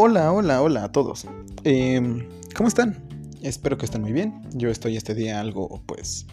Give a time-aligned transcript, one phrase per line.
[0.00, 1.26] Hola, hola, hola a todos.
[1.64, 3.02] Em, ¿Cómo están?
[3.42, 4.42] Espero que estén muy bien.
[4.52, 6.24] Yo estoy este día algo, pues,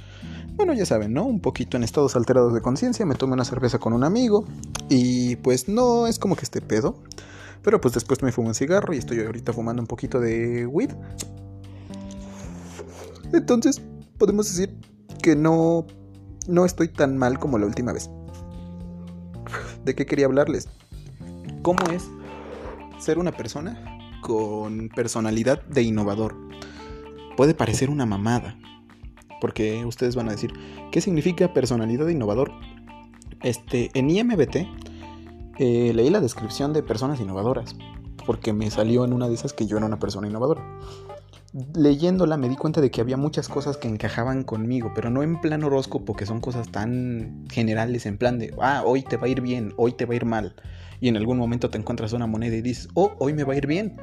[0.53, 1.25] bueno, ya saben, ¿no?
[1.25, 3.07] Un poquito en estados alterados de conciencia.
[3.07, 4.45] Me tomé una cerveza con un amigo
[4.87, 7.01] y pues no es como que esté pedo.
[7.63, 10.91] Pero pues después me fumo un cigarro y estoy ahorita fumando un poquito de weed.
[13.33, 13.81] Entonces,
[14.19, 14.77] podemos decir
[15.23, 15.87] que no,
[16.47, 18.11] no estoy tan mal como la última vez.
[19.83, 20.67] ¿De qué quería hablarles?
[21.63, 22.03] ¿Cómo es
[23.05, 26.35] ser una persona con personalidad de innovador.
[27.37, 28.57] Puede parecer una mamada,
[29.39, 30.51] porque ustedes van a decir,
[30.91, 32.51] ¿qué significa personalidad de innovador?
[33.43, 34.55] Este, en IMBT
[35.59, 37.75] eh, leí la descripción de personas innovadoras,
[38.25, 40.63] porque me salió en una de esas que yo era una persona innovadora.
[41.75, 45.39] Leyéndola me di cuenta de que había muchas cosas que encajaban conmigo, pero no en
[45.39, 49.29] plan horóscopo, que son cosas tan generales, en plan de, ah, hoy te va a
[49.29, 50.55] ir bien, hoy te va a ir mal
[50.99, 53.57] y en algún momento te encuentras una moneda y dices, oh, hoy me va a
[53.57, 53.97] ir bien.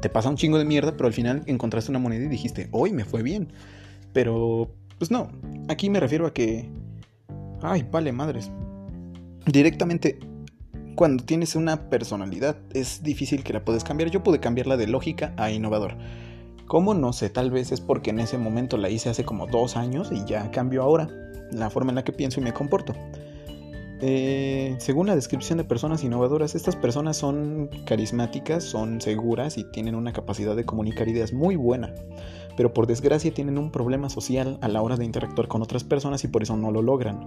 [0.00, 2.92] Te pasa un chingo de mierda, pero al final encontraste una moneda y dijiste, hoy
[2.92, 3.48] me fue bien.
[4.12, 5.30] Pero, pues no,
[5.68, 6.68] aquí me refiero a que,
[7.62, 8.50] ay, vale, madres.
[9.46, 10.18] Directamente,
[10.94, 14.10] cuando tienes una personalidad, es difícil que la puedes cambiar.
[14.10, 15.96] Yo pude cambiarla de lógica a innovador.
[16.66, 16.94] ¿Cómo?
[16.94, 20.10] No sé, tal vez es porque en ese momento la hice hace como dos años
[20.12, 21.08] y ya cambió ahora
[21.50, 22.94] la forma en la que pienso y me comporto.
[24.06, 29.94] Eh, según la descripción de personas innovadoras, estas personas son carismáticas, son seguras y tienen
[29.94, 31.94] una capacidad de comunicar ideas muy buena,
[32.54, 36.22] pero por desgracia tienen un problema social a la hora de interactuar con otras personas
[36.22, 37.24] y por eso no lo logran.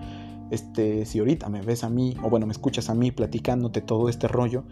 [0.51, 4.07] Este, si ahorita me ves a mí, o bueno, me escuchas a mí platicándote todo
[4.07, 4.63] este rollo,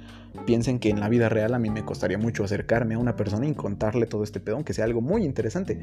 [0.45, 3.47] piensen que en la vida real a mí me costaría mucho acercarme a una persona
[3.47, 5.79] y contarle todo este pedón, que sea algo muy interesante,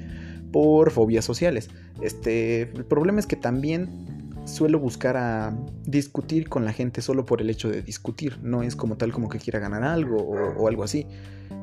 [0.53, 1.69] por fobias sociales.
[2.01, 7.41] Este, el problema es que también suelo buscar a discutir con la gente solo por
[7.41, 8.39] el hecho de discutir.
[8.43, 11.07] No es como tal como que quiera ganar algo o, algo así.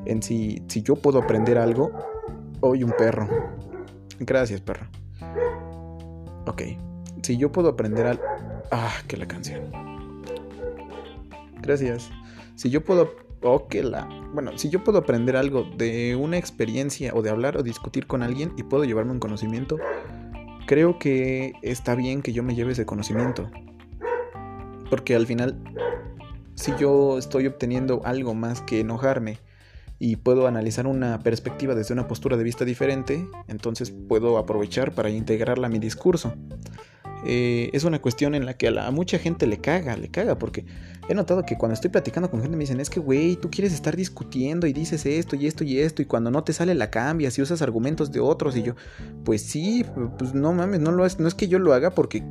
[0.06, 1.92] En si, si yo puedo aprender algo,
[2.60, 3.28] hoy un perro.
[4.18, 4.86] Gracias, perro.
[6.46, 6.62] Ok.
[7.22, 8.22] Si yo puedo aprender algo...
[8.70, 9.72] Ah, que la canción.
[11.60, 12.10] Gracias.
[12.54, 13.10] Si yo puedo...
[13.42, 14.08] Oh, que la...
[14.34, 18.22] Bueno, si yo puedo aprender algo de una experiencia o de hablar o discutir con
[18.22, 19.78] alguien y puedo llevarme un conocimiento,
[20.70, 23.50] creo que está bien que yo me lleve ese conocimiento.
[24.88, 25.60] Porque al final,
[26.54, 29.38] si yo estoy obteniendo algo más que enojarme
[29.98, 35.10] y puedo analizar una perspectiva desde una postura de vista diferente, entonces puedo aprovechar para
[35.10, 36.34] integrarla a mi discurso.
[37.24, 40.64] Eh, es una cuestión en la que a, mucha gente le caga, le caga, porque
[41.08, 43.72] he notado que cuando estoy platicando con gente me dicen, es que, güey, tú quieres
[43.72, 46.90] estar discutiendo y dices esto y esto y esto, y cuando no te sale la
[46.90, 48.74] cambias y usas argumentos de otros, y yo,
[49.24, 49.84] pues sí,
[50.18, 52.22] pues no mames, no, es, no es que yo lo haga porque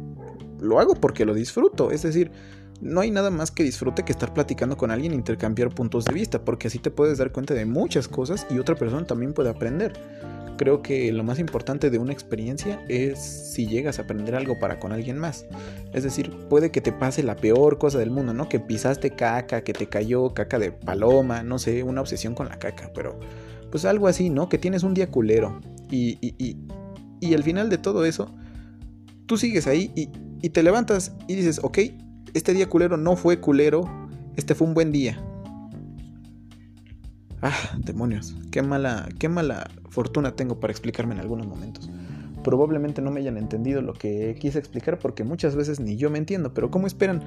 [0.59, 2.31] lo hago porque lo disfruto, es decir,
[2.81, 6.13] no hay nada más que disfrute que estar platicando con alguien e intercambiar puntos de
[6.13, 9.49] vista, porque así te puedes dar cuenta de muchas cosas y otra persona también puede
[9.49, 9.93] aprender
[10.59, 14.77] creo que lo más importante de una experiencia es si llegas a aprender algo para
[14.77, 15.45] con alguien más.
[15.93, 18.49] Es decir, puede que te pase la peor cosa del mundo, ¿no?
[18.49, 22.59] Que pisaste caca, que te cayó caca de paloma, no sé, una obsesión con la
[22.59, 23.17] caca, pero
[23.71, 24.49] pues algo así, ¿no?
[24.49, 25.61] Que tienes un día culero.
[25.89, 26.57] Y, y,
[27.21, 28.29] y, al final de todo eso,
[29.27, 30.09] tú sigues ahí y,
[30.41, 31.79] y te levantas y dices, ok,
[32.33, 33.89] este día culero no fue culero,
[34.35, 35.23] este fue un buen día.
[37.41, 41.89] Ah, demonios, qué mala, qué mala fortuna tengo para explicarme en algunos momentos.
[42.43, 46.17] Probablemente no me hayan entendido lo que quise explicar porque muchas veces ni yo me
[46.17, 47.21] entiendo, pero ¿cómo esperan?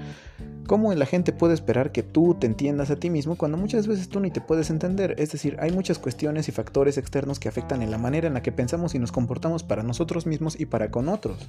[0.67, 4.09] ¿Cómo la gente puede esperar que tú te entiendas a ti mismo cuando muchas veces
[4.09, 5.15] tú ni te puedes entender?
[5.19, 8.43] Es decir, hay muchas cuestiones y factores externos que afectan en la manera en la
[8.43, 11.49] que pensamos y nos comportamos para nosotros mismos y para con otros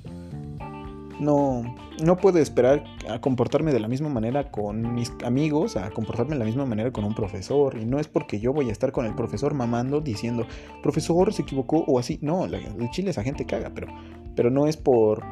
[1.24, 6.34] no, no puedo esperar a comportarme de la misma manera con mis amigos, a comportarme
[6.34, 7.78] de la misma manera con un profesor.
[7.80, 10.46] Y no es porque yo voy a estar con el profesor mamando diciendo,
[10.82, 12.20] profesor se equivocó o así.
[12.22, 13.88] No, el chile esa gente caga, pero,
[14.36, 15.24] pero no es por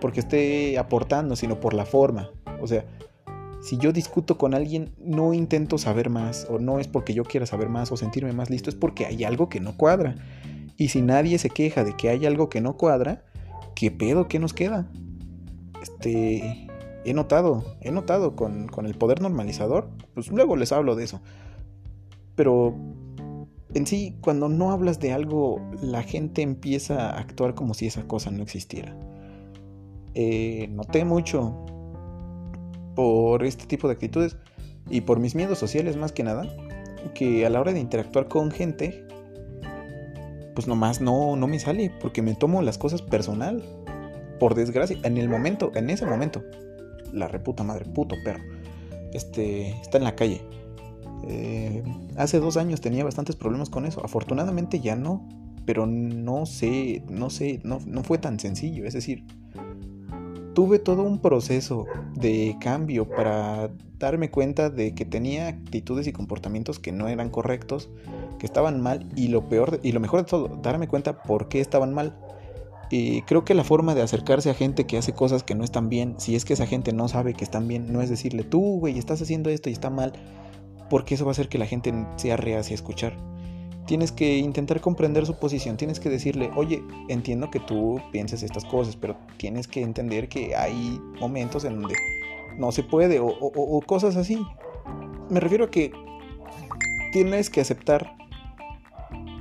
[0.00, 2.30] porque esté aportando, sino por la forma.
[2.60, 2.84] O sea,
[3.60, 7.46] si yo discuto con alguien, no intento saber más, o no es porque yo quiera
[7.46, 10.14] saber más o sentirme más listo, es porque hay algo que no cuadra.
[10.76, 13.24] Y si nadie se queja de que hay algo que no cuadra,
[13.78, 14.26] ¿qué pedo?
[14.26, 14.90] ¿Qué nos queda?
[15.80, 16.66] Este,
[17.04, 21.20] he notado, he notado con, con el poder normalizador, pues luego les hablo de eso.
[22.34, 22.74] Pero
[23.74, 28.02] en sí, cuando no hablas de algo, la gente empieza a actuar como si esa
[28.08, 28.96] cosa no existiera.
[30.14, 31.54] Eh, noté mucho
[32.96, 34.36] por este tipo de actitudes
[34.90, 36.52] y por mis miedos sociales más que nada,
[37.14, 39.06] que a la hora de interactuar con gente,
[40.58, 43.62] pues nomás no, no me sale, porque me tomo las cosas personal.
[44.40, 46.42] Por desgracia, en el momento, en ese momento,
[47.12, 48.42] la reputa madre, puto perro,
[49.12, 50.42] este, está en la calle.
[51.28, 51.84] Eh,
[52.16, 54.04] hace dos años tenía bastantes problemas con eso.
[54.04, 55.28] Afortunadamente ya no.
[55.64, 58.84] Pero no sé, no sé, no, no fue tan sencillo.
[58.84, 59.26] Es decir,
[60.58, 63.70] tuve todo un proceso de cambio para
[64.00, 67.88] darme cuenta de que tenía actitudes y comportamientos que no eran correctos,
[68.40, 71.60] que estaban mal y lo peor y lo mejor de todo, darme cuenta por qué
[71.60, 72.18] estaban mal.
[72.90, 75.88] Y creo que la forma de acercarse a gente que hace cosas que no están
[75.88, 78.80] bien, si es que esa gente no sabe que están bien, no es decirle, tú,
[78.80, 80.12] güey, estás haciendo esto y está mal,
[80.90, 83.16] porque eso va a hacer que la gente sea reacia a escuchar.
[83.88, 88.66] Tienes que intentar comprender su posición, tienes que decirle, oye, entiendo que tú pienses estas
[88.66, 91.94] cosas, pero tienes que entender que hay momentos en donde
[92.58, 94.44] no se puede o, cosas así.
[95.30, 95.90] Me refiero a que
[97.12, 98.14] tienes que aceptar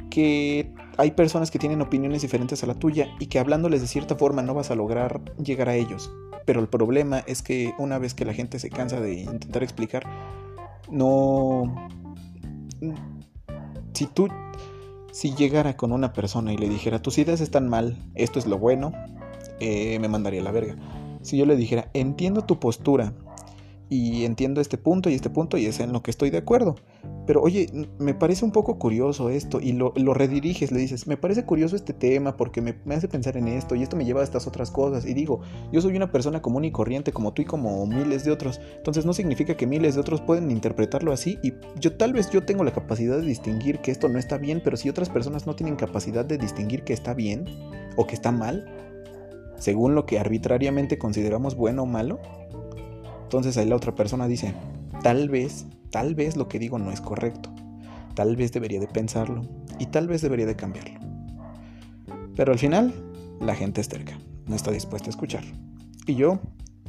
[0.09, 4.15] que hay personas que tienen opiniones diferentes a la tuya y que hablándoles de cierta
[4.15, 6.09] forma no vas a lograr llegar a ellos.
[6.45, 10.03] Pero el problema es que una vez que la gente se cansa de intentar explicar,
[10.89, 11.89] no...
[13.97, 14.27] Si tú,
[15.11, 18.59] si llegara con una persona y le dijera, tus ideas están mal, esto es lo
[18.59, 18.93] bueno,
[19.59, 20.75] eh, me mandaría a la verga.
[21.23, 23.13] Si yo le dijera, entiendo tu postura
[23.89, 26.75] y entiendo este punto y este punto y es en lo que estoy de acuerdo.
[27.25, 27.67] Pero oye,
[27.99, 31.93] me parece un poco curioso esto y lo, rediriges, le dices, me parece curioso este
[31.93, 34.71] tema porque me, me, hace pensar en esto y esto me lleva a estas otras
[34.71, 35.05] cosas.
[35.05, 35.41] Y digo,
[35.71, 38.59] yo soy una persona común y corriente como tú y como miles de otros.
[38.77, 42.43] Entonces no significa que miles de otros pueden interpretarlo así y yo tal vez yo
[42.43, 45.55] tengo la capacidad de distinguir que esto no está bien, pero si otras personas no
[45.55, 47.45] tienen capacidad de distinguir que está bien
[47.95, 48.65] o que está mal,
[49.57, 52.19] según lo que arbitrariamente consideramos bueno o malo,
[53.27, 54.53] entonces ahí la otra persona dice,
[55.03, 57.53] tal vez, tal vez lo que digo no es correcto,
[58.15, 59.41] tal vez debería de pensarlo
[59.79, 60.97] y tal vez debería de cambiarlo.
[62.37, 62.93] Pero al final,
[63.41, 65.43] la gente es terca, no está dispuesta a escuchar.
[66.05, 66.39] Y yo,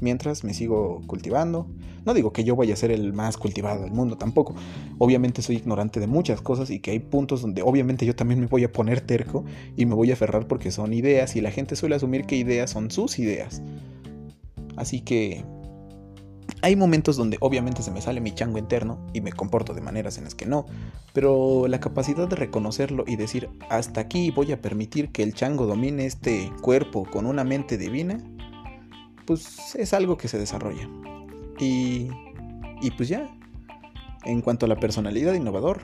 [0.01, 1.67] mientras me sigo cultivando.
[2.07, 4.55] No digo que yo vaya a ser el más cultivado del mundo tampoco.
[4.99, 8.47] Obviamente soy ignorante de muchas cosas y que hay puntos donde obviamente yo también me
[8.47, 9.45] voy a poner terco
[9.77, 12.71] y me voy a aferrar porque son ideas y la gente suele asumir que ideas
[12.71, 13.61] son sus ideas.
[14.77, 15.45] Así que
[16.63, 20.19] hay momentos donde obviamente se me sale mi chango interno y me comporto de maneras
[20.19, 20.67] en las que no,
[21.13, 25.67] pero la capacidad de reconocerlo y decir hasta aquí voy a permitir que el chango
[25.67, 28.19] domine este cuerpo con una mente divina
[29.27, 30.89] pues es algo que se desarrolla.
[31.61, 32.09] Y,
[32.81, 33.29] y pues ya,
[34.25, 35.83] en cuanto a la personalidad innovador,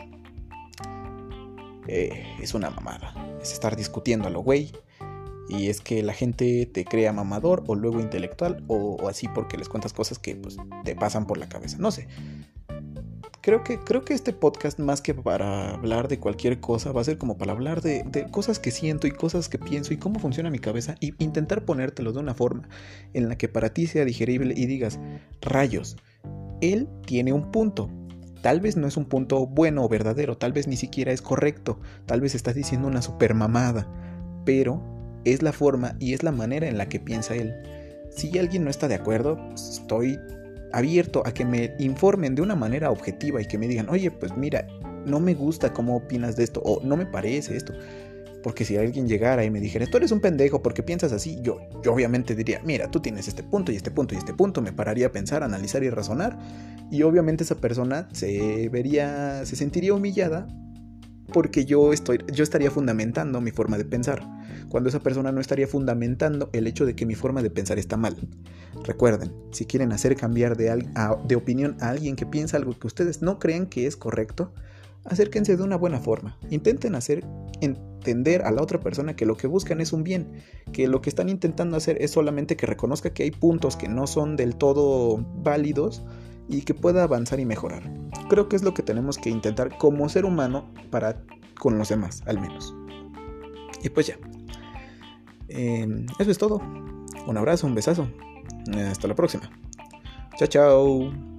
[1.86, 3.14] eh, es una mamada.
[3.42, 4.72] Es estar discutiendo a lo güey.
[5.48, 9.68] Y es que la gente te crea mamador o luego intelectual o, así porque les
[9.68, 11.76] cuentas cosas que pues, te pasan por la cabeza.
[11.78, 12.08] No sé.
[13.44, 17.04] Creo que, creo que este podcast, más que para hablar de cualquier cosa, va a
[17.04, 20.48] ser como para hablar de, cosas que siento y cosas que pienso y cómo funciona
[20.48, 22.70] mi cabeza y intentar ponértelo de una forma
[23.12, 24.98] en la que para ti sea digerible y digas,
[25.42, 25.98] rayos,
[26.62, 27.90] él tiene un punto.
[28.40, 31.78] Tal vez no es un punto bueno o verdadero, tal vez ni siquiera es correcto,
[32.06, 33.86] tal vez estás diciendo una super mamada,
[34.46, 34.93] pero
[35.24, 37.54] es la forma y es la manera en la que piensa él.
[38.10, 40.18] Si alguien no está de acuerdo, estoy
[40.72, 44.36] abierto a que me informen de una manera objetiva y que me digan, oye, pues
[44.36, 44.66] mira,
[45.06, 47.72] no me gusta cómo opinas de esto o no me parece esto.
[48.42, 51.60] Porque si alguien llegara y me dijera, tú eres un pendejo porque piensas así, yo,
[51.82, 54.72] yo obviamente diría, mira, tú tienes este punto y este punto y este punto, me
[54.72, 56.38] pararía a pensar, analizar y razonar.
[56.90, 60.46] Y obviamente esa persona se vería, se sentiría humillada
[61.34, 64.22] porque yo, estoy, yo estaría fundamentando mi forma de pensar,
[64.68, 67.96] cuando esa persona no estaría fundamentando el hecho de que mi forma de pensar está
[67.96, 68.16] mal.
[68.84, 73.40] Recuerden, si quieren hacer cambiar de, opinión a alguien que piensa algo que ustedes no
[73.40, 74.52] creen que es correcto,
[75.04, 76.38] acérquense de una buena forma.
[76.50, 77.24] Intenten hacer
[77.60, 80.34] entender a la otra persona que lo que buscan es un bien,
[80.72, 84.06] que lo que están intentando hacer es solamente que reconozca que hay puntos que no
[84.06, 86.04] son del todo válidos
[86.48, 87.82] y que pueda avanzar y mejorar.
[88.28, 91.22] Creo que es lo que tenemos que intentar como ser humano para
[91.58, 92.74] con los demás, al menos.
[93.82, 94.18] Y pues ya.
[95.48, 96.60] Em, eso es todo.
[97.26, 98.08] Un abrazo, un besazo.
[98.90, 99.50] Hasta la próxima.
[100.36, 101.33] Chao, chao.